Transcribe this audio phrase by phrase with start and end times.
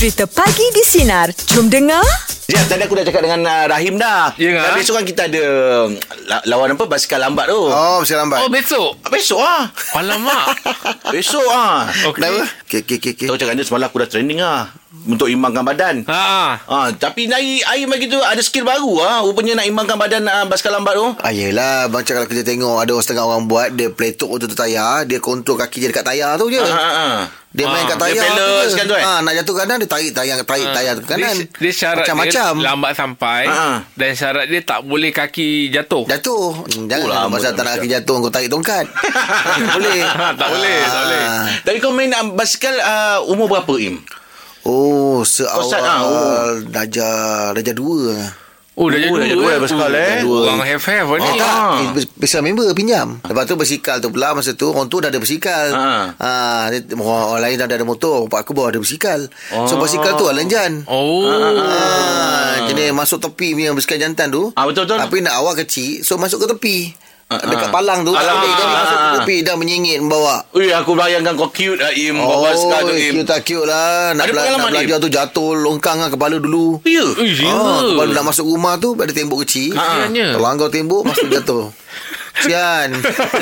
[0.00, 1.28] Cerita Pagi di Sinar.
[1.52, 2.00] Jom dengar.
[2.48, 4.32] Ya, tadi aku dah cakap dengan uh, Rahim dah.
[4.40, 4.72] Ya, kan?
[4.72, 5.44] besok kan kita ada
[5.84, 5.92] um,
[6.24, 6.88] la- lawan apa?
[6.88, 7.60] Basikal lambat tu.
[7.68, 8.40] Oh, mesti lambat.
[8.40, 9.68] Oh besok Besok ah.
[9.92, 10.56] Alamak
[11.12, 11.84] Besok ah.
[12.08, 12.48] Okey Kenapa?
[12.64, 13.10] Okey, okey, okey.
[13.12, 13.26] okey.
[13.28, 14.72] Tahu cakap dia semalam aku dah training ah.
[14.90, 16.02] Untuk imbangkan badan.
[16.04, 19.22] Ha Ah, tapi naik air bagi tu ada skill baru ah.
[19.22, 21.14] Rupanya nak imbangkan badan uh, basikal lambat tu.
[21.16, 25.06] Ah, yelah, macam kalau kita tengok ada orang setengah orang buat, dia peletuk tu tayar,
[25.06, 26.58] dia kontrol kaki dia dekat tayar tu je.
[26.58, 27.16] Ah, ah, ah.
[27.50, 29.04] Dia main Ah, kat dia tayar balance kan tu, eh?
[29.04, 31.34] Ah, nak jatuh kanan, dia tarik tayar, tarik tayar tu ke kanan.
[31.36, 32.52] dia, dia syarat Macam-macam.
[32.52, 33.66] dia lambat sampai Ha.
[33.90, 36.66] Dan syarat dia tak boleh kaki jatuh Jatuh.
[36.66, 37.78] Hmm, Jangan Oh, oh, pasal tak nak macam.
[37.80, 38.84] kaki jatuh, kau tarik tongkat.
[39.62, 39.98] tak boleh.
[40.40, 41.22] Tak boleh, tak boleh.
[41.24, 41.44] Ah.
[41.62, 44.02] Tapi kau main basikal uh, umur berapa Im?
[44.64, 48.16] Oh, Ustaz, ah, seawal darjah, darjah dua.
[48.80, 50.24] Oh dah Oh, jadi dua basikal, eh.
[50.24, 51.44] Dua Orang have-have Oh, ni tak.
[51.44, 51.84] Ah.
[51.92, 53.20] Eh, Biasa member pinjam.
[53.20, 55.68] Lepas tu bersikal tu pula masa tu orang tu dah ada bersikal.
[55.74, 56.16] Ah.
[56.16, 56.30] Ha.
[56.72, 58.24] dia, orang, orang lain dah ada motor.
[58.30, 59.20] Pak aku bawa ada bersikal.
[59.68, 60.88] So bersikal tu alanjan.
[60.88, 64.48] Oh Ah, jadi masuk tepi punya bersikal jantan tu.
[64.56, 64.96] Ah, betul, betul.
[64.96, 66.78] Tapi nak awal kecil, so masuk ke tepi.
[67.30, 67.72] Ah, Dekat ah.
[67.72, 68.10] palang tu.
[68.10, 70.42] Alah, dia ah, masuk tepi dah menyengit membawa.
[70.50, 72.18] Ui, aku bayangkan kau cute lah Im.
[72.18, 73.12] Oh, bawa basikal tu Im.
[73.14, 74.10] cute tak cute lah.
[74.18, 76.82] Nak, Ada bela- nak belajar tu jatuh longkang lah kepala dulu.
[76.82, 77.06] Ya.
[77.06, 77.54] Eh, ya.
[77.54, 79.78] Ah, kepala nak masuk rumah tu ada tembok kecil.
[79.78, 80.10] Ha.
[80.10, 81.70] Terlanggar tembok masuk jatuh.
[82.40, 82.90] Sian.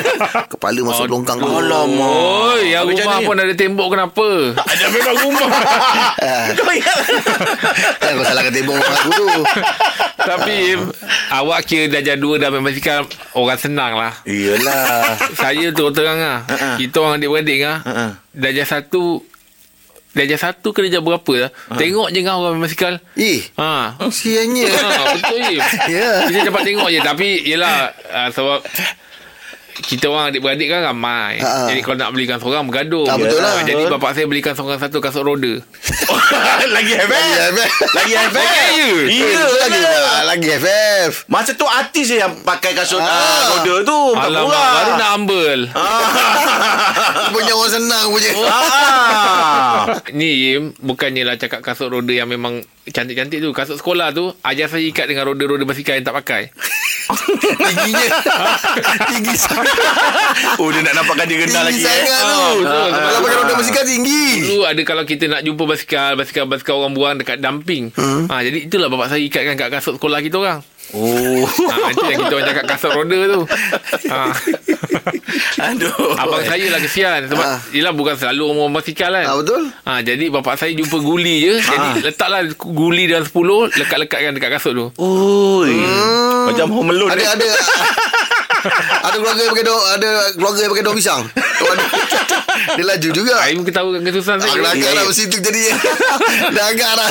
[0.51, 1.59] Kepala masuk longkang dulu.
[1.59, 2.03] Alamak.
[2.03, 4.27] Oh, yang Habis rumah pun ada tembok kenapa?
[4.71, 5.49] Ada memang rumah.
[6.59, 6.97] kau ingat?
[7.99, 9.43] Kan kau salahkan tembok rumah aku tu.
[10.19, 10.81] Tapi Im,
[11.31, 14.13] awak kira darjah dua dah basikal orang senang lah.
[14.27, 15.15] Iyalah.
[15.33, 16.43] Saya tu terang lah.
[16.45, 16.69] Ha-ha.
[16.75, 17.79] Kita orang adik-beradik lah.
[17.87, 18.05] Ha-ha.
[18.35, 19.23] Darjah satu
[20.09, 21.51] Darjah satu ke darjah berapa lah.
[21.69, 22.97] Tengok je kau orang main basikal.
[23.13, 23.93] Eh, Ha.
[24.09, 24.65] siannya.
[24.67, 25.61] ha betul Im.
[25.93, 26.25] Ya.
[26.25, 28.59] Kita dapat tengok je Tapi yelah uh, Sebab
[29.79, 31.39] kita orang adik-beradik kan ramai.
[31.39, 31.67] Ha-ha.
[31.67, 33.05] Jadi kalau nak belikan seorang bergaduh.
[33.05, 33.63] Ah, betul lah.
[33.63, 35.53] Jadi bapak saya belikan seorang satu kasut roda.
[36.75, 37.09] Lagi FF.
[37.09, 37.69] Lagi FF.
[37.89, 38.35] Lagi FF.
[38.37, 38.87] Lagi ya?
[39.09, 39.25] Iya.
[39.25, 41.11] Eh, lagi, ah, lagi FF.
[41.25, 43.07] Masa tu artis je yang pakai kasut Ah.
[43.07, 43.41] ah.
[43.55, 43.99] roda tu.
[44.13, 44.69] Alamak, murah.
[44.75, 45.61] baru nak humble.
[47.33, 48.31] Punya orang senang punya.
[48.43, 49.81] Ah.
[50.11, 53.49] Ni Im, bukannya lah cakap kasut roda yang memang cantik-cantik tu.
[53.53, 56.43] Kasut sekolah tu, ajar saya ikat dengan roda-roda basikal yang tak pakai.
[57.69, 58.07] Tingginya.
[59.11, 59.75] Tinggi sangat.
[60.61, 62.01] oh, dia nak nampakkan dia rendah lagi Tinggi eh.
[62.05, 62.37] sangat tu.
[62.37, 62.89] Ah, betul.
[62.93, 64.25] Kalau pakai roda basikal tinggi.
[64.45, 67.89] Dulu ada kalau kita nak jumpa basikal, basikal-basikal orang buang dekat dumping.
[67.97, 68.29] Hmm.
[68.29, 70.59] Ha, jadi itulah bapak saya ikatkan kat kasut sekolah kita orang.
[70.91, 71.45] Oh.
[71.69, 73.41] Ha, itu yang kita orang cakap kasut roda tu.
[74.09, 74.19] Ha.
[75.69, 76.17] Aduh.
[76.17, 77.59] Abang saya lah kesian sebab Ah.
[77.69, 79.25] yelah bukan selalu orang basikal kan.
[79.25, 79.61] Ah, betul.
[79.85, 81.53] Ha, jadi bapak saya jumpa guli je.
[81.61, 84.85] Jadi letaklah guli dalam 10 lekat-lekatkan dekat kasut tu.
[84.97, 85.77] Oi.
[86.49, 87.11] Macam home alone.
[87.13, 87.29] Ada eh.
[87.29, 87.47] ada
[89.07, 91.21] ada keluarga yang pakai daun ada keluarga yang pakai daun pisang.
[92.69, 93.33] Dia laju juga.
[93.41, 94.61] Aim ketahukan kesusahan Ah, saya.
[94.61, 95.61] agak Ya, lah mesti tu jadi.
[96.55, 97.09] Dah agak dah.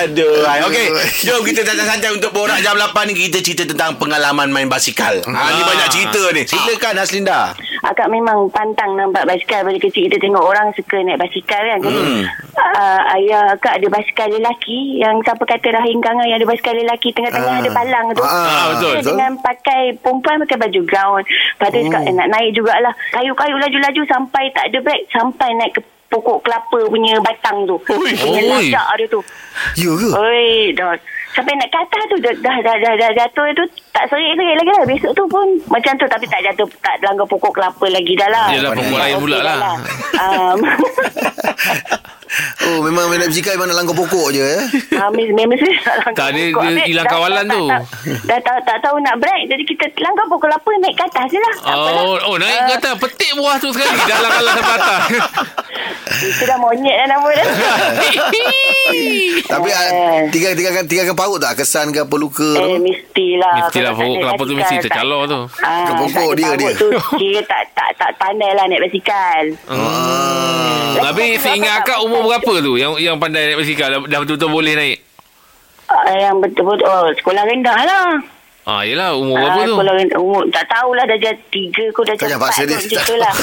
[0.00, 0.44] Aduh.
[0.66, 0.86] Okey.
[1.24, 5.20] Jom kita santai-santai untuk borak jam 8 ni kita cerita tentang pengalaman main basikal.
[5.20, 6.42] Ha, ni banyak cerita ni.
[6.44, 7.52] Silakan Haslinda.
[7.84, 9.60] Akak memang pantang nampak basikal.
[9.60, 11.78] Dari kecil kita tengok orang suka naik basikal kan.
[11.78, 12.24] Jadi Hmm.
[12.56, 17.08] uh, ayah akak ada basikal lelaki Yang siapa kata Rahim Kangan yang ada basikal lelaki.
[17.10, 17.60] Tengah-tengah Ah.
[17.60, 18.22] ada palang tu.
[18.22, 18.34] Ah,
[18.72, 19.10] betul, Dia betul.
[19.10, 22.94] Dengan pakai Perempuan pakai baju gown Lepas tu cakap eh, nak naik jugalah.
[23.10, 27.74] Kayu-kayu laju-laju sampai tak ada brek Sampai naik ke pokok kelapa punya batang tu.
[27.82, 28.70] Punya Oi.
[28.70, 29.20] ladak dia tu.
[29.74, 30.08] Ya ke?
[30.14, 30.94] Oi, dah
[31.34, 34.70] sampai nak ke atas tu dah dah dah, dah, dah jatuh tu tak serik-serik lagi
[34.70, 34.84] lah.
[34.86, 38.46] Besok tu pun macam tu tapi tak jatuh tak langgar pokok kelapa lagi dah lah.
[38.54, 39.76] Yelah, pokok lain pula dah lah.
[40.14, 40.62] Um,
[42.64, 44.62] Oh memang main basikal memang nak langgar pokok je eh.
[44.96, 46.34] Ah, mesti mesti tak langgar Tak, pokok.
[46.34, 47.64] dia Habis hilang dah- kawalan dah- tu.
[47.64, 47.84] tak-
[48.24, 51.38] Dah tahu tak tahu nak break jadi kita langgar pokok kelapa naik ke atas je
[51.38, 51.54] lah.
[51.56, 52.02] Tak apalah.
[52.02, 52.94] Oh, oh naik ke Ah, atas.
[52.96, 53.96] Petik buah tu sekali.
[54.00, 55.00] Dah langkah sampai atas.
[56.30, 57.44] Itu dah monyet dah nama dia.
[59.44, 59.76] Tapi Eh.
[59.76, 63.54] ah, tiga tiga tiga ke paut tak kesan ke apa luka Eh, mestilah.
[63.62, 65.40] Mestilah, tak pokok kelapa tu mesti tak- tercalor tu.
[65.60, 66.70] Ah, Ke pokok tak ada dia, dia.
[66.74, 69.42] Tu, kira tak, tak, tak pandai lah naik basikal.
[69.66, 70.92] Hmm.
[70.96, 74.50] Tapi seingat apa- akak umur berapa tu yang yang pandai naik basikal dah, dah betul-betul
[74.50, 74.98] boleh naik?
[75.84, 78.08] Ah, yang betul-betul oh, sekolah rendah lah.
[78.64, 79.74] Ah, yelah umur Ah, berapa tu?
[79.74, 82.64] Sekolah rendah umur tak tahulah dah jadi tiga kau dah jadi empat dia.
[82.66, 83.34] kot, macam tu lah.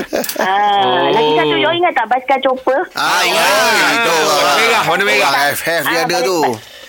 [0.40, 1.04] ah, Oh.
[1.10, 2.80] Lagi satu you ingat tak basikal chopper?
[2.94, 3.44] Ah, ingat.
[3.44, 4.16] oh, itu.
[4.16, 5.32] Warna merah, warna merah.
[5.52, 6.38] FF dia Ah, ada tu.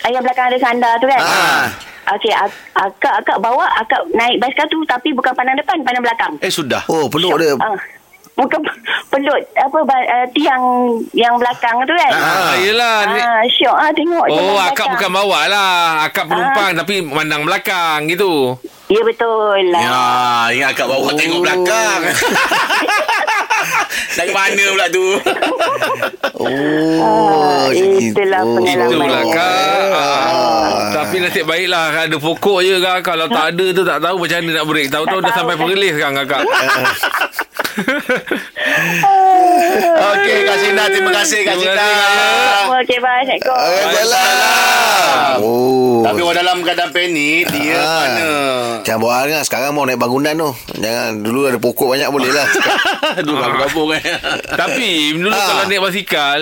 [0.01, 1.19] Ah, yang belakang ada sandar tu kan?
[1.19, 1.65] Ah.
[2.11, 6.33] Okey, ak- akak akak bawa akak naik basikal tu tapi bukan pandang depan, pandang belakang.
[6.39, 6.81] Eh sudah.
[6.87, 7.53] Oh, peluk dia.
[7.57, 7.77] Ah.
[8.31, 8.59] Bukan
[9.07, 10.63] pelut apa uh, tiang
[11.11, 12.11] yang belakang tu kan?
[12.11, 12.95] Ah, yelah.
[13.05, 14.71] ni- Ah, syok ah tengok Oh, belakang.
[14.71, 15.73] akak bukan bawa lah.
[16.03, 18.55] Akak penumpang tapi mandang belakang gitu.
[18.87, 19.35] Ya betul
[19.67, 19.81] lah.
[19.81, 20.03] Ya,
[20.53, 21.99] ingat akak bawa tengok belakang.
[24.11, 25.05] Ke mana pula tu?
[26.35, 26.47] Oh,
[26.97, 28.89] Ah, itulah pengalaman.
[28.91, 29.93] Itulah kak Ah.
[29.93, 30.67] ah.
[30.93, 34.51] Tapi nasib baiklah ada pokok je kak Kalau tak ada tu tak tahu Macam mana
[34.53, 35.61] nak break Tahu-tahu dah tahu sampai ni.
[35.63, 36.41] perlis sekarang kakak
[40.03, 40.83] Okey, Kak Sina.
[40.87, 41.87] Terima kasih, Kak Sina.
[42.75, 43.21] Okey, bye.
[43.21, 43.53] Assalamualaikum.
[43.53, 45.37] Waalaikumsalam.
[45.39, 46.01] Oh.
[46.01, 48.01] Tapi orang dalam keadaan panik, dia Ah.
[48.01, 48.29] mana?
[48.81, 52.31] Jangan buat hal kan Sekarang mau naik bangunan tu Jangan Dulu ada pokok banyak boleh
[52.31, 52.47] lah
[53.21, 54.01] Aduh, kampung eh.
[54.49, 55.45] Tapi Dulu Ah.
[55.45, 56.39] kalau naik basikal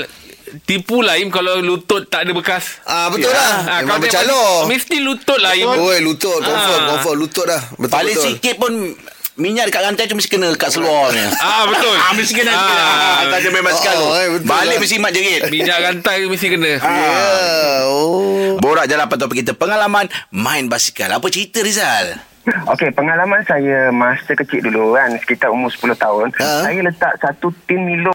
[0.64, 4.98] Tipu lah Im Kalau lutut tak ada bekas Ah betul lah Ah, Memang bercalor Mesti
[4.98, 6.88] lutut lah Im Oi lutut Confirm Ah.
[6.90, 8.74] Confirm lutut dah Betul Paling betul sikit pun
[9.40, 11.24] minyak dekat rantai tu mesti kena kat seluar ni.
[11.40, 12.52] Ah betul Ah, mesti kena.
[12.52, 13.24] Ah.
[13.26, 14.06] Ah, main basikal tu.
[14.06, 14.80] Oh, eh, Balik lah.
[14.80, 15.42] mesti mat jerit.
[15.48, 16.82] Minyak rantai mesti kena Ya
[17.86, 21.10] Oh Borak jalan pada topik kita pengalaman main basikal.
[21.10, 22.20] Apa cerita Rizal?
[22.68, 26.66] Okey, pengalaman saya masa kecil dulu kan, sekitar umur 10 tahun, Ha?
[26.66, 28.10] saya letak satu tin Milo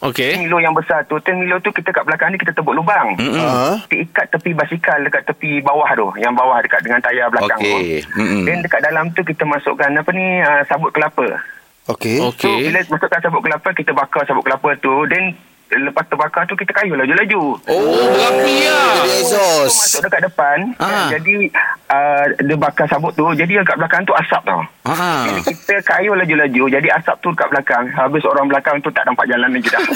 [0.00, 1.20] Okey Tin Milo yang besar tu.
[1.20, 3.20] Tin Milo tu kita kat belakang ni kita tebuk lubang.
[3.20, 3.44] Mm-hmm.
[3.44, 3.76] Ah.
[3.84, 6.08] Kita ikat tepi basikal dekat tepi bawah tu.
[6.16, 8.00] Yang bawah dekat dengan tayar belakang Okey.
[8.08, 8.48] tu.
[8.48, 11.44] Dan dekat dalam tu kita masukkan apa ni, uh, sabut kelapa.
[11.84, 15.04] Okay So, Okey bila masukkan sabut kelapa, kita bakar sabut kelapa tu.
[15.04, 15.36] Dan
[15.68, 17.42] lepas terbakar tu, kita kayuh laju-laju.
[17.68, 20.58] Oh berapi lah Jadi Tu exhaust masuk dekat depan.
[20.80, 21.12] Ah.
[21.12, 21.52] Jadi,
[21.90, 23.26] uh, dia bakar sabut tu.
[23.34, 24.62] Jadi yang kat belakang tu asap tau.
[24.86, 25.26] Ha.
[25.26, 26.64] Jadi kita kayuh laju-laju.
[26.70, 27.90] Jadi asap tu kat belakang.
[27.90, 29.82] Habis orang belakang tu tak nampak jalan lagi dah.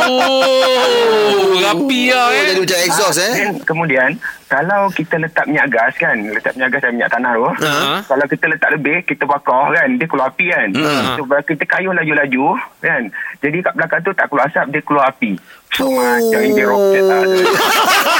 [0.00, 4.10] Oh Berapi lah Oh eh jadi macam exhaust eh Dan kemudian
[4.50, 7.46] kalau kita letak minyak gas kan, letak minyak gas dan minyak tanah tu.
[7.62, 8.02] Ha.
[8.02, 10.68] Kalau kita letak lebih, kita bakar kan, dia keluar api kan.
[10.74, 11.14] Ha.
[11.14, 13.02] So, bila kita kayuh laju-laju kan.
[13.38, 15.38] Jadi kat belakang tu tak keluar asap, dia keluar api.
[15.70, 15.94] So, Oh.
[15.94, 17.22] macam ini roket lah.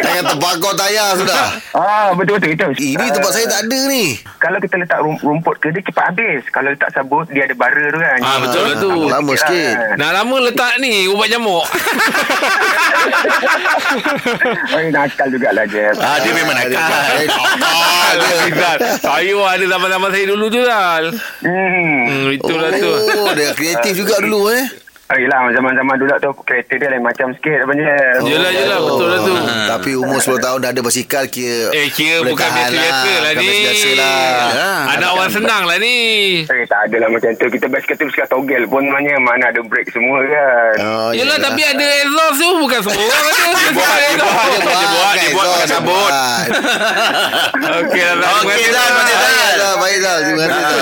[0.00, 2.66] Jangan terbakar tayar sudah ah, betul-betul itu.
[2.92, 6.42] Ini tempat saya tak ada ni Kalau kita letak rum- rumput ke, dia cepat habis.
[6.48, 8.18] Kalau letak sabut, dia ada bara tu kan.
[8.20, 8.90] Ah, betul lah tu.
[9.06, 9.72] Lama sikit.
[9.72, 9.96] Kan.
[9.96, 11.64] Nak lama letak ni Ubat jamuk
[14.70, 15.96] Oh, nakal jugalah, Jeff.
[15.98, 16.88] Ah, dia memang Eh, nakal.
[16.88, 18.36] nakal dia.
[18.40, 21.04] Rizal Saya ada zaman-zaman saya dulu tu Zal
[21.40, 22.00] Hmm.
[22.02, 24.64] Hmm, itulah tu Oh dia kreatif juga dulu eh
[25.12, 28.18] yelah, zaman-zaman dulu tu kereta dia lain macam sikit apa Jeff.
[28.22, 29.34] Yelah yelah betul lah tu
[29.66, 32.78] Tapi umur 10 tahun dah ada basikal kira Eh kira bukan biasa-biasa
[33.16, 34.18] lah Bukan ni biasa-biasa lah
[34.50, 34.70] Ya.
[34.92, 35.98] Anak orang senang lah ni
[36.42, 37.46] Eh, tak adalah macam tu.
[37.48, 40.74] Kita basikal tu basikal togel pun sebenarnya mana ada brake semua kan.
[40.78, 41.38] Oh, Yelah yelah.
[41.40, 44.46] tapi ada exhaust tu Bukan semua orang ada Dia buat, dia buat.
[44.46, 46.12] Dia buat, Dia buat, kan, pakai sabut.
[47.60, 49.54] Okey lah Okey, Zal, terima kasih, Baik Zal.
[49.56, 50.78] Zal, baik Zal Terima kasih Zal.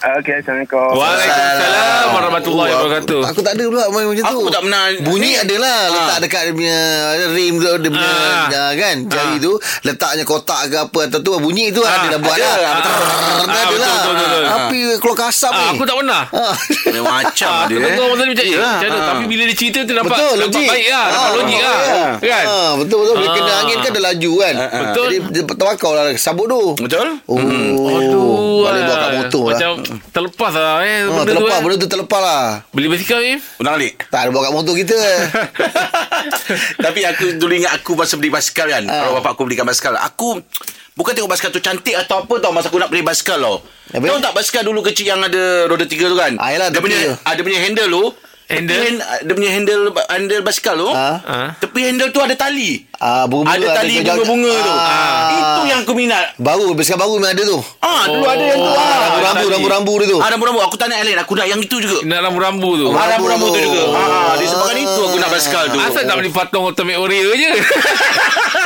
[0.00, 0.90] Ah, Okey, Assalamualaikum.
[0.92, 5.32] Waalaikumsalam Warahmatullahi Oh, Wabarakatuh Aku tak ada pula main macam tu Aku tak pernah Bunyi
[5.34, 6.78] adalah Letak dekat dia punya
[7.30, 8.52] Rim tu Dia punya Ah.
[8.52, 8.70] ah.
[8.74, 12.36] Kan Jari tu Letaknya kotak ke apa Atau tu bunyi tu Ah, Ada dah buat
[12.36, 12.44] ada.
[12.44, 14.44] lah Ah, Betul ah, Ada betul, lah betul, betul.
[14.44, 16.54] Tapi keluar kasap ni Aku tak pernah Ah.
[16.84, 17.78] Dia macam aku dia.
[17.80, 18.44] ni macam eh, macam
[18.84, 18.92] mana?
[18.92, 19.06] Ah.
[19.08, 21.78] Tapi bila dia cerita tu nampak Betul nampak logik baik lah Nampak Ah, logik lah
[21.80, 22.04] ya.
[22.20, 22.44] Kan
[22.76, 24.54] Betul betul Bila kena angin kan Dia laju kan
[24.84, 25.06] Betul.
[25.06, 27.06] Jadi terbakar lah Sabut tu Betul?
[27.24, 27.40] Oh
[27.90, 28.28] Aduh
[28.60, 29.70] Boleh bawa kat motor lah Macam
[30.10, 31.62] terlepas lah eh terlepas eh.
[31.62, 33.29] Benda tu terlepas lah Beli basikal ni
[33.60, 33.94] Ulang balik.
[34.08, 34.98] Tak ada bawa kat motor kita
[36.84, 38.84] Tapi aku dulu ingat aku masa beli basikal kan.
[38.88, 39.06] Ah.
[39.06, 39.94] Kalau bapak aku belikan basikal.
[40.00, 40.40] Aku
[40.96, 43.56] bukan tengok basikal tu cantik atau apa tau masa aku nak beli basikal tau.
[43.90, 44.04] Apa?
[44.06, 46.38] Tahu tak basikal dulu kecil yang ada roda tiga tu kan?
[46.38, 47.12] Ah, yelah, dia tepi punya tu.
[47.26, 48.04] ada punya handle tu.
[48.50, 48.74] Handle?
[48.74, 50.90] Tepi hand, dia punya handle handle basikal tu.
[50.90, 51.18] Ah.
[51.22, 51.48] Ah.
[51.58, 52.89] Tepi handle tu ada tali.
[53.00, 54.70] Ah, bunga-bunga ada tali ada bunga-bunga tu.
[54.70, 55.32] Ah.
[55.32, 56.36] Itu yang aku minat.
[56.36, 58.70] Baru Basikal baru memang ada tu Ah, dulu ada yang tu.
[58.70, 59.46] Ah, Rambu-rambu.
[59.50, 60.60] Rambu-rambu dia tu Ah, rambu-rambu.
[60.60, 61.18] Aku tak nak yang lain.
[61.18, 61.98] Aku nak yang itu juga.
[62.02, 63.60] Nak rambu-rambu tu Ah, rambu-rambu tu tu.
[63.62, 63.82] juga.
[63.90, 65.78] Ah, disebabkan itu aku nak basikal tu.
[65.78, 67.50] Asal tak boleh patung Ultimate Warrior je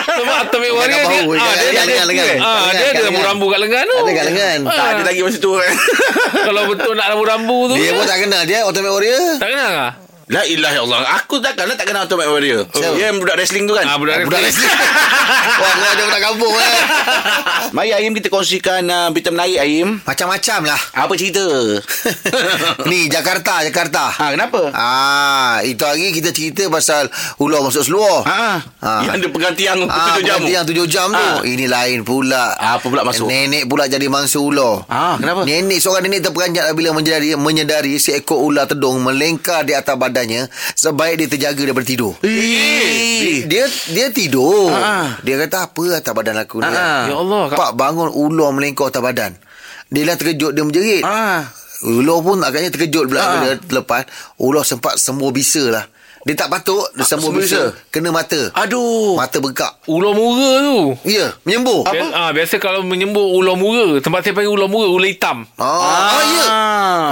[0.05, 2.27] Sebab Ultimate Warrior dia bau, ah, jangan- Dia ada lengan.
[2.37, 3.05] Ah, Dia kat ada lengan.
[3.07, 4.59] rambu-rambu kat lengan tu Ada kat lengan.
[4.65, 5.73] Tak ada lagi masa tu kan.
[6.47, 9.93] Kalau betul nak rambu-rambu tu Dia pun tak kenal Dia Ultimate Warrior Tak kenal lah
[10.27, 11.05] La ilaha illallah.
[11.19, 12.65] Aku takkan lah tak kenal Ultimate Warrior.
[12.71, 13.85] Dia yang budak wrestling tu kan?
[13.85, 14.65] ah, Budak Budak wrestling.
[14.65, 16.81] wrestling Wah ada budak kampung eh
[17.77, 20.01] Mari Aim kita kongsikan uh, berita menarik Aim.
[20.01, 21.45] Macam-macam lah Apa cerita?
[22.91, 24.73] Ni Jakarta Jakarta ha, kenapa?
[24.73, 28.25] Ah, itu hari kita cerita pasal ular masuk seluar.
[28.25, 29.01] Ha, Ah.
[29.03, 30.41] Yang dia pegang tiang Ah, tujuh jam.
[30.43, 31.17] Yang tujuh jam tu.
[31.19, 31.41] Ah.
[31.43, 32.53] Ini lain pula.
[32.55, 33.27] Apa pula masuk?
[33.27, 34.85] Nenek pula jadi mangsa ular.
[34.87, 35.45] Ah, kenapa?
[35.45, 40.47] Nenek seorang nenek terperanjat bila menyedari, menyedari seekor ular tedung melengkar di atas badannya
[40.79, 42.15] sebaik dia terjaga daripada tidur.
[42.23, 43.43] Eh.
[43.51, 44.71] Dia dia tidur.
[44.71, 45.19] Ah.
[45.27, 46.71] Dia kata apa atas badan aku ni?
[46.71, 47.11] Ah.
[47.11, 47.51] Ya Allah.
[47.51, 49.35] Pak bangun ular melengkar atas badan.
[49.91, 51.03] Dia lah terkejut dia menjerit.
[51.03, 51.51] Ah.
[51.83, 53.31] Ular pun agaknya terkejut pula Ah.
[53.43, 54.07] bila terlepas.
[54.39, 55.85] Ular sempat semua bisa lah.
[56.25, 57.77] Dia tak batuk Dia Sembur bisa bisa.
[57.89, 59.13] Kena mata Aduh.
[59.15, 60.79] Mata bengkak Ular mura tu.
[61.05, 65.05] Ya Menyembur Biasa, ah, biasa kalau menyembur ular mura, tempat saya panggil ular mura, ular
[65.05, 65.45] hitam.
[65.55, 65.69] Ah,
[66.11, 66.47] ah ya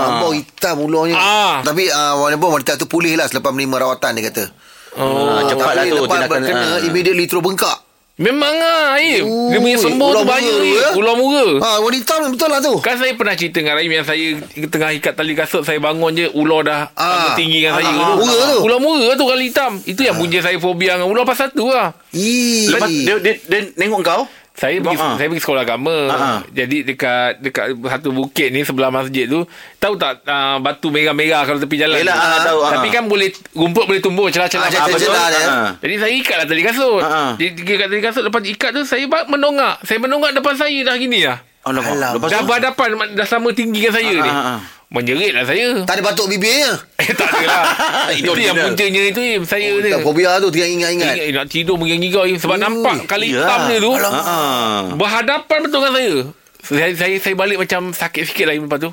[0.08, 1.60] Ambau hitam ulurnya Ah.
[1.60, 4.44] Tapi uh, Walaupun wanita tu pulih lah Selepas menerima rawatan dia kata
[4.92, 5.24] Oh.
[5.30, 6.40] Ah, cepat lah Tapi tu lepas tindakan.
[6.42, 6.78] kena ah.
[6.82, 7.78] Immediately terus bengkak
[8.22, 9.26] Memang ah, Aim.
[9.50, 10.70] Dia Ui, punya sembur ular tu banyak mura ni.
[10.72, 10.88] ya?
[10.94, 11.46] Ular mura.
[11.58, 12.74] Ha, wanita ni betul lah tu.
[12.78, 14.26] Kan saya pernah cerita dengan Rahim yang saya
[14.64, 17.02] tengah ikat tali kasut saya bangun je ular dah Ah.
[17.02, 17.34] ah.
[17.34, 18.22] tinggi dengan saya Ah, tu.
[18.22, 18.58] mura tu.
[18.62, 19.72] Ular mura tu kali hitam.
[19.82, 21.90] Itu yang punca saya fobia dengan ular pasal tu lah.
[22.12, 22.70] Ih.
[22.70, 24.22] Lepas dia, dia, dia nengok kau.
[24.52, 25.16] Saya pergi Ah.
[25.16, 25.96] saya pergi sekolah agama.
[26.06, 26.38] Ah.
[26.46, 31.56] Jadi dekat dekat satu bukit ni sebelah masjid tu, tahu tak uh, batu merah-merah kalau
[31.56, 31.96] tepi jalan.
[31.96, 32.20] Yelah, tu?
[32.22, 32.70] ah, tahu, ah.
[32.70, 34.68] Tapi kan boleh rumput boleh tumbuh celah-celah.
[34.68, 35.42] Ah, celah-celah dia.
[35.42, 35.70] Ah.
[35.78, 37.00] Jadi saya ikatlah tali kasut.
[37.00, 37.24] Ha, ha.
[37.34, 39.80] Dia ikat tali kasut lepas ikat tu saya menongak.
[39.82, 41.40] Saya menongak depan saya dah gini lah.
[41.62, 41.94] Alamak.
[41.94, 42.12] Alam.
[42.18, 44.30] Lepas Dah berhadapan dah sama tinggi dengan saya Ah, ni.
[44.30, 44.58] ah,
[44.92, 44.94] ah.
[44.94, 45.66] Menjerit lah saya.
[45.82, 46.76] Tak ada batuk bibirnya.
[46.98, 47.64] Eh tak ada lah.
[48.18, 49.42] itu yang puncanya itu Im.
[49.42, 49.88] Saya ni.
[49.88, 51.14] Tak fobia tu tengah ingat-ingat.
[51.16, 52.36] Ingat, nak tidur menggigau Im.
[52.36, 53.40] Sebab Hmm, nampak kali Yalah.
[53.42, 53.92] hitam dia tu.
[53.96, 54.80] Ah.
[54.92, 56.14] Berhadapan betul dengan saya.
[56.62, 58.92] Saya, saya saya balik macam sakit sikit lah Im, lepas tu.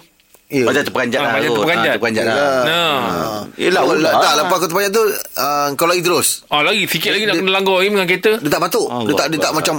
[0.49, 0.65] Ya.
[0.65, 1.31] Macam terperanjat Ah, lah.
[1.35, 1.85] macam terperanjat.
[1.85, 2.33] Ah, Terperanjat lah.
[2.33, 2.63] Yelah.
[2.65, 3.39] Nah.
[3.53, 4.13] Yelah, Oh, ular.
[4.15, 5.03] tak, lepas kau terperanjat tu,
[5.35, 6.27] uh, kau lagi terus.
[6.47, 8.31] Ah lagi sikit lagi nak Dia- kena langgar Im dengan kereta.
[8.39, 8.87] Dia tak batuk.
[8.87, 9.75] Allah Dia tak dia tak macam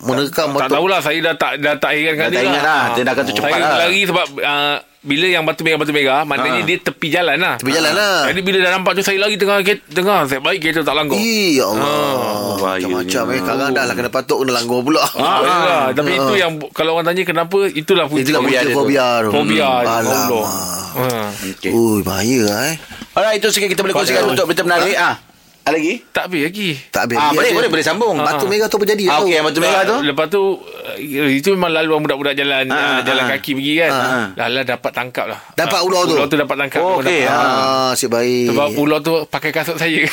[0.00, 2.82] menerkam Tak tahulah saya dah tak dah tak herankan Dah dia tak ingat lah.
[2.92, 3.78] Tindakan tu cepat saya lah.
[3.78, 6.68] lari sebab uh, bila yang batu merah batu merah maknanya Ha.
[6.68, 7.54] dia tepi jalan lah.
[7.58, 8.30] Tepi jalan lah.
[8.30, 11.18] Jadi bila dah nampak tu saya lari tengah tengah saya baik kereta tak langgar.
[11.18, 11.82] Ih, ya Allah.
[11.82, 13.02] Oh, bahayanya.
[13.02, 13.38] Macam-macam eh.
[13.42, 15.02] Sekarang dah lah kena patuk, kena langgar pula.
[15.02, 19.06] Ah, ah, tapi itu yang kalau orang tanya kenapa itulah punca Itulah Fobia punca fobia
[19.18, 19.30] tu.
[19.30, 19.78] fobia Hmm.
[19.82, 19.98] Allah.
[19.98, 20.46] Alamak.
[20.92, 21.06] Ha.
[21.50, 21.70] Okey.
[21.70, 22.74] Ui, bahaya eh.
[23.12, 24.94] Alright, itu sikit kita boleh kongsikan untuk berita menarik.
[24.94, 25.18] Ah.
[25.18, 25.31] Ada
[25.70, 25.94] lagi?
[26.10, 26.68] Tak habis lagi.
[26.90, 27.16] Tak habis.
[27.16, 28.18] Ah, Dia boleh, boleh, boleh sambung.
[28.18, 29.04] Batu merah tu apa jadi?
[29.06, 29.96] Ah, okey, batu merah tu.
[30.02, 30.96] Lepas tu uh,
[31.30, 33.28] itu memang laluan budak-budak jalan Ah, uh, jalan ah.
[33.30, 33.90] kaki pergi kan.
[33.90, 34.26] Ah, ah.
[34.34, 35.38] Dah lah dapat tangkap lah.
[35.54, 36.14] Dapat Ah, ular tu?
[36.16, 36.80] Ular tu dapat tangkap.
[36.82, 37.22] Oh, okey.
[37.24, 38.50] Ah, asyik baik.
[38.50, 40.02] Sebab ular tu pakai kasut saya.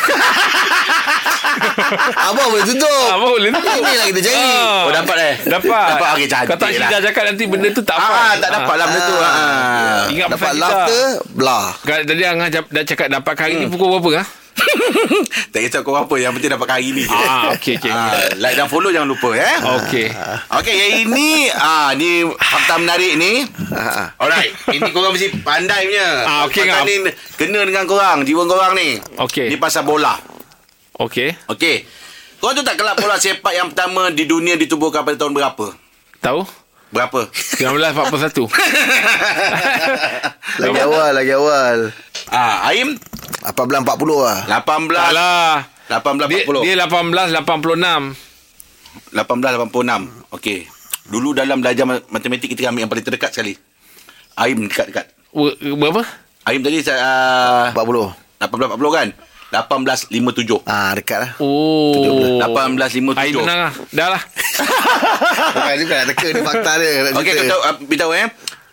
[2.22, 3.06] Abang boleh tutup.
[3.10, 3.60] Ah, boleh tu.
[3.60, 4.38] Inilah kita cari.
[4.38, 4.86] Ah.
[4.86, 5.36] Oh, dapat eh?
[5.44, 5.88] Dapat.
[5.90, 6.88] Dapat, okey, cantik Kau tak lah.
[6.88, 8.14] Syida cakap nanti benda tu tak apa.
[8.14, 9.16] Ah, tak dapat lah benda tu.
[9.18, 10.02] Ah.
[10.08, 11.04] Ingat Dapat laughter,
[11.34, 11.68] belah.
[11.82, 13.62] Kan Tadi Angah dah cakap dapat hari Hmm.
[13.62, 14.28] ni pukul berapa ah?
[15.50, 17.88] Tak kisah kau apa Yang penting dapat hari ni Ah, okey, okey.
[17.88, 20.06] Ah, Like dan follow jangan lupa eh Okey.
[20.52, 26.08] Okey yang ini ah Ni fakta menarik ni Ah, Alright Ini korang mesti pandai punya
[26.24, 26.86] Ah, okey, Fakta ngam.
[26.86, 26.94] ni
[27.36, 29.48] Kena dengan korang Jiwa korang ni Okey.
[29.48, 30.14] Ni pasal bola
[30.96, 31.34] Okey.
[31.48, 31.84] Okey
[32.38, 35.66] Korang tu tak kelab bola sepak yang pertama Di dunia ditubuhkan pada tahun berapa?
[36.20, 36.42] Tahu?
[36.90, 37.30] Berapa?
[37.30, 38.50] 1941.
[40.60, 41.78] Lagi awal, lagi awal.
[42.28, 42.98] ah, Aim
[43.44, 43.86] 1840
[44.20, 44.40] lah.
[44.48, 45.54] 18 Salah.
[45.90, 48.30] Dia, 1840 dia 1886.
[49.14, 50.66] 1886 Okey
[51.06, 53.54] Dulu dalam belajar ma- matematik Kita ambil yang paling terdekat sekali
[54.36, 56.02] Aim dekat-dekat Ber- Berapa?
[56.46, 58.42] Aim tadi uh, 40.
[58.42, 59.08] 1840 kan
[59.50, 61.32] 1857 Ah, dekat lah.
[61.42, 61.98] Oh.
[62.38, 63.74] 1857 Air tenang lah.
[63.90, 64.22] Dah lah.
[65.58, 66.90] Bukan juga nak teka ni fakta dia.
[67.02, 68.30] nak Okey kau tahu uh, beritahu eh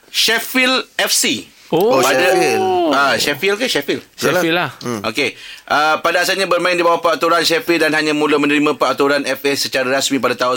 [0.09, 2.63] Sheffield FC Oh, Oh, Sheffield.
[2.95, 4.03] Ah, Sheffield ke Sheffield?
[4.15, 4.71] Sheffield lah.
[4.79, 5.03] Hmm.
[5.03, 5.35] Okey.
[5.67, 9.91] Uh, pada asalnya bermain di bawah peraturan Sheffield dan hanya mula menerima peraturan FA secara
[9.91, 10.55] rasmi pada tahun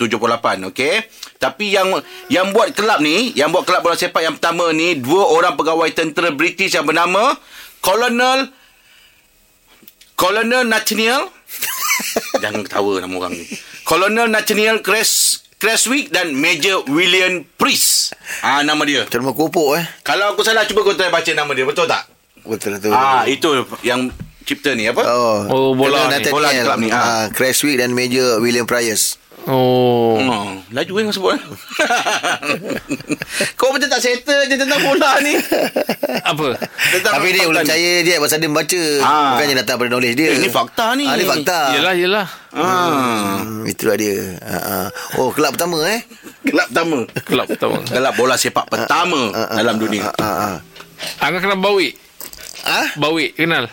[0.00, 0.94] 1978, okey.
[1.36, 1.92] Tapi yang
[2.32, 5.92] yang buat kelab ni, yang buat kelab bola sepak yang pertama ni, dua orang pegawai
[5.92, 7.36] tentera British yang bernama
[7.78, 8.48] Colonel
[10.16, 11.28] Colonel Nathaniel
[12.42, 13.44] Jangan ketawa nama orang ni.
[13.84, 17.93] Colonel Nathaniel Cres Creswick dan Major William Priest.
[18.44, 19.02] Ah nama dia.
[19.02, 19.84] Macam rumah kopok eh.
[20.02, 22.04] Kalau aku salah cuba kau try baca nama dia, betul tak?
[22.44, 22.90] Betul lah tu.
[22.90, 23.48] Ah, itu
[23.80, 24.12] yang
[24.44, 25.00] cipta ni apa?
[25.02, 26.28] Oh, Oh, bola ni.
[26.28, 26.64] Bola Nathaniel.
[26.66, 27.00] club ni, ah.
[27.00, 29.16] Ah, Creswick dan Major William Price.
[29.44, 30.16] Oh.
[30.16, 31.32] Oh, laju kan kau sebut.
[31.32, 31.42] eh?
[33.56, 35.36] kau macam tak settle je tentang bola ni.
[36.32, 36.56] Apa?
[36.90, 37.52] Tentang Tapi dia ni.
[37.52, 38.82] percaya dia pasal dia membaca.
[39.00, 39.36] Ah.
[39.36, 40.28] Bukannya datang pada knowledge dia.
[40.30, 41.04] Eh, ni fakta ni.
[41.04, 41.58] Ah, ni fakta.
[41.76, 42.26] Yelah, yelah.
[42.52, 44.16] Ah, Hmm, itulah dia.
[44.40, 44.88] Ah.
[45.16, 46.00] Oh, kelab pertama eh.
[46.44, 46.98] Kelab pertama.
[47.24, 47.78] Kelab pertama.
[47.88, 50.12] Kelab bola sepak pertama dalam dunia.
[50.16, 50.56] Ah, ah, ah.
[51.24, 51.96] Angah kenal Bawik?
[52.64, 52.88] Ah?
[52.96, 53.68] Bawik, kenal?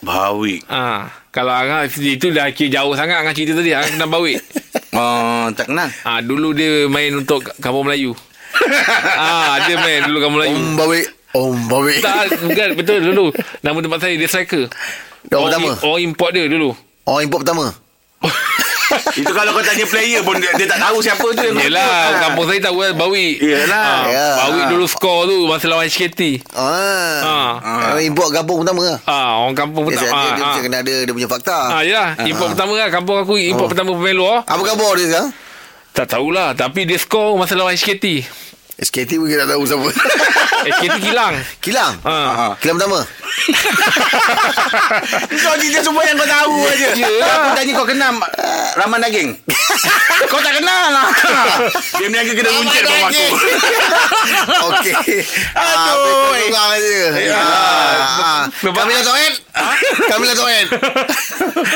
[0.00, 0.64] Bawi.
[0.64, 3.76] Ah, kalau Angah itu dah kira jauh sangat Angah cerita tadi.
[3.76, 4.40] Angah kenal Bawik.
[4.96, 5.88] Oh, tak kenal.
[6.04, 8.16] Ah, dulu dia main untuk Kampung Melayu.
[9.20, 10.56] ah, dia main dulu Kampung Melayu.
[10.56, 11.00] Om Bawi.
[11.36, 11.94] Om Bawi.
[12.00, 13.24] Tak, bukan betul dulu.
[13.60, 14.72] Nama tempat saya dia striker.
[15.28, 15.70] Orang pertama.
[15.84, 16.72] Orang import dia dulu.
[17.04, 17.66] Orang import pertama.
[19.12, 22.20] Itu kalau kau tanya player pun dia, dia tak tahu siapa tu yang Yelah, Ah.
[22.20, 23.28] kampung saya tahu kan Bawi.
[23.38, 23.84] Yelah.
[23.84, 24.26] Ah, Ya.
[24.40, 26.42] Bawi dulu skor tu masa lawan HKT.
[26.50, 27.18] Ah.
[27.20, 27.50] Ah.
[27.90, 28.98] Orang import gabung pertama lah.
[29.04, 30.10] Ah, orang kampung Dia, pertama.
[30.10, 30.46] dia, Ah, dia, ah.
[30.48, 31.58] mesti kena ada dia punya fakta.
[31.70, 32.08] Ah, yelah.
[32.22, 32.88] Import pertama kan.
[32.92, 34.36] Kampung aku import pertama pemain luar.
[34.42, 35.30] Apa khabar dia sekarang?
[35.90, 36.48] Tak tahulah.
[36.54, 38.22] Tapi dia skor masa lawan HKT.
[38.80, 39.88] SKT pun kita tak tahu siapa
[40.72, 41.32] SKT kilang.
[41.58, 42.54] Kilang Ha.
[42.58, 43.00] Kilang pertama
[45.40, 46.86] Kau cerita semua yang kau tahu aja.
[46.92, 47.08] Ya.
[47.08, 49.28] Aku tanya kau kenal uh, Rahman Daging.
[50.30, 51.06] kau tak kenal lah.
[51.96, 53.24] Dia meniaga kena runcit bawah aku.
[54.70, 54.94] Okey
[55.50, 56.46] Aduh, eh.
[56.46, 57.38] Tengah je Ya.
[57.40, 59.32] Ah, Kamilah Toet
[60.06, 60.66] Kamilah Toet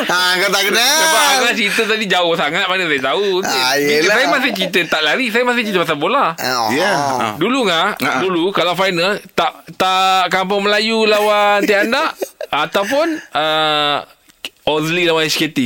[0.07, 4.13] ha, Kau tak kenal Sebab Angah cerita tadi jauh sangat Mana saya tahu Ah, yelah.
[4.13, 6.69] Saya masih cerita tak lari Saya masih cerita pasal bola Oh.
[6.95, 7.29] Ya.
[7.37, 8.21] Dulu ngah Ah.
[8.21, 12.15] Dulu kalau final Tak tak Kampung Melayu lawan Tianda
[12.47, 13.99] Ataupun uh,
[14.65, 15.59] Ozli lawan SKT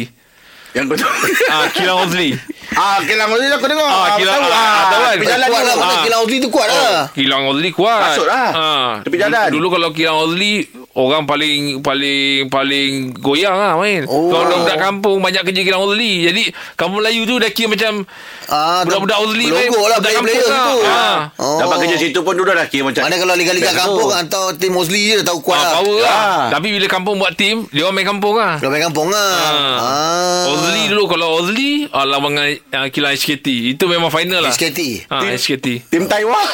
[0.71, 1.15] Yang kau tahu.
[1.53, 2.33] Ah, Kilang Ozli
[2.71, 3.85] Ah, kilang Ozli aku dengar.
[3.85, 4.45] Ah, kilang- tahu.
[4.47, 5.17] ah, Ah, tahu kan?
[5.27, 6.01] jalan Kuat lah Ah.
[6.01, 8.49] Kilang Ozli tu kuat lah Kilang Ozli kuat Masuk lah.
[8.51, 8.91] Ah.
[9.01, 9.49] Tepi jalan.
[9.49, 14.29] Dulu kalau Kilang Ozli Orang paling Paling Paling goyang lah main Oh.
[14.29, 16.43] Kalau budak kampung Banyak kerja Kilang Ozli Jadi
[16.75, 18.03] Kampung Melayu tu Dah kira macam
[18.47, 20.97] Ah, Budak-budak Ozli main Logo lah Budak player-player kampung tu lah.
[20.97, 21.19] Ah.
[21.37, 21.59] Oh.
[21.61, 23.03] Dapat kerja situ pun dulu dah kira macam.
[23.03, 26.09] Mana kalau liga-liga kampung Atau tim Ozli je Tahu kuat Ah, lah power lah.
[26.09, 26.45] Ah.
[26.51, 28.57] Tapi bila kampung buat tim, dia orang main kampung lah.
[28.57, 29.77] Kalau main kampung lah Ah.
[29.77, 30.45] ah.
[30.49, 33.47] Ozli dulu kalau Ozli ah, lawan dengan uh, kilang SKT.
[33.71, 34.51] Itu memang final lah.
[34.51, 35.85] SKT Ah, SKT.
[35.87, 36.49] Tim Taiwan.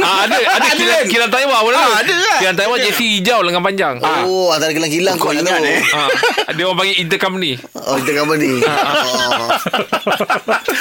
[0.00, 1.04] Ah, ada ada kilang, kan?
[1.06, 1.78] kilang Taiwan boleh.
[1.78, 2.38] Ah, ada lah.
[2.38, 3.94] Kilang Taiwan jersey hijau lengan panjang.
[4.00, 4.24] Ah.
[4.24, 5.68] Oh antara kilang-kilang Kau kuat ingat tu.
[5.68, 5.80] eh?
[5.92, 6.08] Ah,
[6.56, 7.52] dia orang panggil intercompany.
[7.76, 9.48] Oh kita company oh.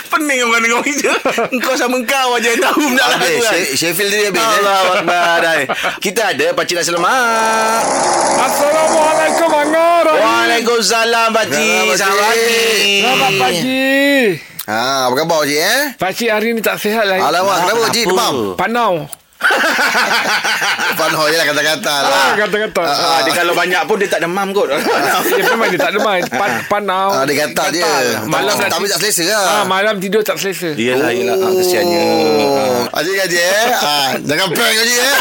[0.09, 1.11] Pening orang dengar itu.
[1.51, 3.31] Engkau sama kau aja yang tahu benda lah kan.
[3.75, 4.57] Sheffield dia habis eh?
[4.63, 5.43] Allah Akbar.
[5.99, 7.83] Kita ada Pakcik Nasi Lemak.
[8.39, 10.05] Assalamualaikum Anggar.
[10.07, 11.93] Waalaikumsalam Pakcik.
[11.93, 13.03] Selamat pagi.
[13.03, 13.87] Selamat pagi.
[14.69, 15.81] Ha, apa khabar Cik eh?
[15.97, 17.17] Pakcik hari ni tak sihat lah.
[17.19, 18.33] Alamak, kenapa Cik demam?
[18.53, 19.09] Panau.
[20.99, 22.11] Panho je lah kata-kata lah.
[22.11, 22.83] Ah, kata-kata.
[22.83, 24.67] Ah, dia kalau banyak pun dia tak demam kot.
[25.29, 26.19] Dia memang dia tak demam.
[26.27, 27.07] Pan, panau.
[27.13, 27.83] Ah, dia kata je.
[28.27, 29.43] Malam tapi, nak tapi tak selesa lah.
[29.49, 30.75] Ah, malam tidur tak selesa.
[30.75, 31.35] Yelah, yelah.
[31.35, 32.03] Ah, kesiannya.
[32.43, 32.83] Oh.
[32.91, 33.69] Kan Cik eh?
[33.79, 35.15] Ah, jangan prank Cik eh?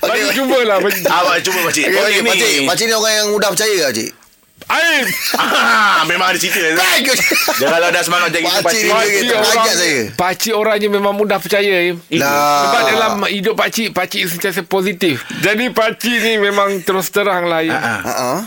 [0.00, 0.78] Bagi Okey, cubalah.
[0.82, 1.84] bagi- Awak cuba Pakcik.
[1.86, 2.66] Pakcik.
[2.66, 4.10] Pakcik ni orang yang mudah percaya tak Cik?
[4.68, 5.04] Aim.
[5.40, 6.76] Ah, memang ada cerita.
[6.76, 9.20] Dia kalau dah semangat macam itu Pakcik Pakcik.
[9.24, 10.00] dia terajak saya.
[10.12, 11.88] Pakcik orangnya memang mudah percaya.
[11.88, 11.96] Im.
[12.20, 12.68] Lah.
[12.68, 15.24] Sebab dalam hidup pakcik, pakcik sentiasa positif.
[15.40, 17.64] Jadi pakcik ni memang terus terang lah.
[17.64, 17.72] Im.
[17.72, 18.00] Ah, ah.
[18.04, 18.40] Ha ah.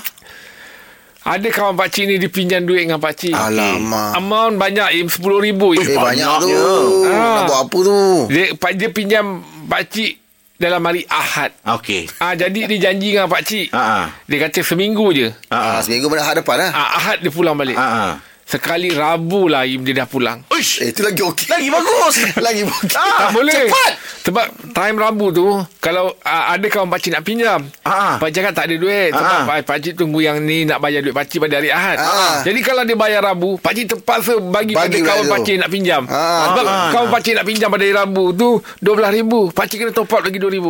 [1.21, 3.33] Ada kawan pakcik ni dipinjam duit dengan pakcik.
[3.33, 4.17] Alamak.
[4.17, 5.57] Amount banyak Im, RM10,000.
[5.57, 5.85] Im.
[5.85, 6.47] Eh banyak tu.
[6.49, 7.13] Banyaknya.
[7.17, 7.33] Ah.
[7.33, 7.97] Nak buat apa tu?
[8.29, 8.45] Dia,
[8.77, 9.25] dia pinjam
[9.65, 10.20] pakcik
[10.61, 11.49] dalam hari Ahad.
[11.65, 12.05] Okey.
[12.21, 13.73] Ah jadi dia janji dengan pakcik.
[13.73, 14.05] Ah, ah.
[14.29, 15.33] Dia kata seminggu je.
[15.49, 15.79] Ah, Ah, ah.
[15.81, 16.69] seminggu pada hari depan lah.
[16.71, 17.73] Ah, Ahad dia pulang balik.
[17.73, 18.11] Ah, ah.
[18.51, 20.43] Sekali Rabu lah Im dia dah pulang.
[20.51, 20.83] Uish.
[20.83, 21.47] Eh, itu lagi okey.
[21.47, 22.15] Lagi bagus.
[22.45, 22.91] Lagi okey.
[22.91, 23.91] tak boleh cepat.
[24.21, 25.47] Sebab time Rabu tu
[25.79, 28.19] Kalau uh, ada kawan pakcik nak pinjam Ah.
[28.19, 29.17] Pakcik cakap tak ada duit Ah.
[29.17, 29.63] Sebab ah.
[29.63, 32.43] pakcik tunggu yang ni Nak bayar duit pakcik pada hari Ahad Ah.
[32.43, 36.51] Jadi kalau dia bayar Rabu Pakcik terpaksa bagi, Bagi pada kawan pakcik nak pinjam Ah.
[36.51, 36.89] Sebab Ah.
[36.91, 38.49] kawan pakcik nak pinjam pada hari Rabu tu
[38.83, 40.67] RM12,000 Pakcik kena top up lagi RM2,000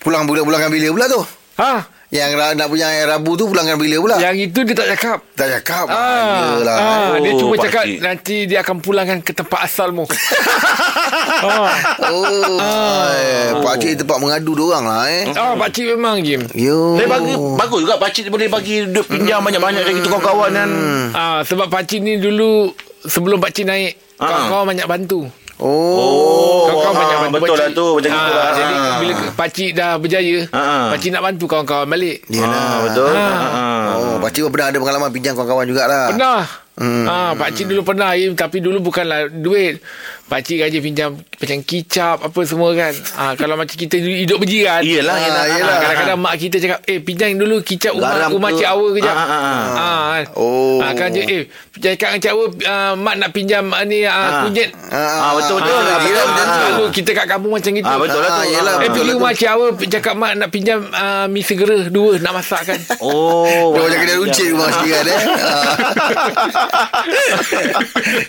[0.00, 1.20] Pulang bulan-bulan bila pula tu?
[1.56, 1.99] Ha?
[2.10, 4.16] Yang nak punya yang Rabu tu pulangkan bila pula?
[4.18, 5.86] Yang itu dia tak cakap Tak cakap.
[5.86, 7.70] Ah, ah, dia Oh, cuma pakcik.
[7.70, 10.10] cakap nanti dia akan pulangkan ke tempat asalmu.
[11.46, 11.70] ah.
[12.02, 15.30] Oh, eh, pakcik tempat mengadu dorang lah eh.
[15.32, 16.42] ah, pakcik memang Jim.
[16.50, 16.98] Yo.
[16.98, 20.70] Tapi bagi, bagus juga Pakcik boleh bagi duit pinjam banyak-banyak dari kawan-kawan kan.
[21.14, 24.26] Ah, sebab pakcik ni dulu sebelum pakcik naik, Ah.
[24.26, 25.20] kawan-kawan banyak bantu.
[25.60, 26.66] Oh.
[26.66, 27.76] Kawan-kawan banyak ah, bantu betul lah pakcik.
[27.76, 28.44] tu, macam ah, itulah.
[28.50, 28.96] Jadi Ah.
[28.96, 30.88] bila pakcik dah berjaya, Ah.
[30.90, 32.18] pakcik nak bantu kawan-kawan balik.
[32.26, 32.48] Yelah.
[32.50, 33.12] Ah, betul.
[33.12, 33.28] Ah.
[33.30, 33.86] Ah.
[33.94, 36.06] Oh, pakcik pun pernah ada pengalaman pinjam kawan-kawan jugalah.
[36.10, 36.40] Pernah.
[36.80, 37.04] Hmm.
[37.04, 39.84] Ah, pakcik dulu pernah Im, tapi dulu bukanlah duit.
[40.24, 42.94] Pakcik gaji pinjam macam kicap apa semua kan.
[43.14, 44.80] Ah, kalau macam kita hidup berjiran.
[44.80, 45.44] Iyalah, Ah, iyalah.
[45.50, 45.68] yelah.
[45.68, 48.50] Ah, kadang-kadang mak kita cakap Eh pinjam dulu kicap rumah, Garam rumah?
[48.50, 49.60] Cik Awa kejap Ah, ah, ah.
[49.76, 50.24] ah, kan.
[50.34, 50.78] Oh.
[50.78, 51.42] ah, kan je Eh
[51.74, 54.40] cakap dengan Cik Awa uh, Mak nak pinjam uh, ni uh, Ah.
[54.44, 55.74] kunyit Ah, betul, betul.
[55.76, 56.58] Ah, Ah, betul, ah, ah.
[56.70, 58.38] Dulu kita kat kampung macam gitu Ah, betul lah tu.
[58.38, 59.32] Ah, yelah, Eh betul pergi lah rumah.
[59.34, 63.74] Cik Awa Cakap mak nak pinjam uh, Mi segera Dua nak masak kan Oh.
[63.74, 65.20] Dia macam kena runcit rumah sendiri kan eh.
[66.70, 66.86] Ah.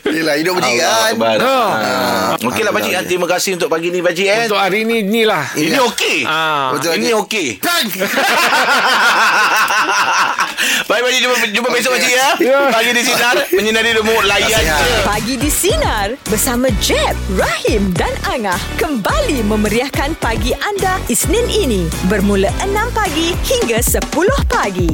[0.03, 1.15] Yelah, hidup berjiran.
[1.39, 2.35] Ah.
[2.37, 2.91] Okeylah Pakcik.
[2.91, 4.43] Ah, Terima kasih untuk pagi ni Pakcik eh.
[4.45, 6.25] Untuk hari ni Ni lah Ini okey.
[6.25, 6.73] ah.
[6.73, 7.21] Betul, Ini Pakcik.
[7.21, 7.47] okey.
[10.87, 12.27] Baik Pakcik jumpa, jumpa besok Pakcik ya.
[12.39, 12.59] Ya.
[12.69, 14.77] Pagi di sinar menyinari demo layan je.
[15.03, 22.47] Pagi di Sinar bersama Jeb, Rahim dan Angah kembali memeriahkan pagi anda Isnin ini bermula
[22.59, 23.99] 6 pagi hingga 10
[24.47, 24.89] pagi.